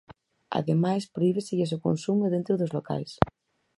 [0.59, 3.11] Ademais prohíbeselles o consumo dentro dos locais.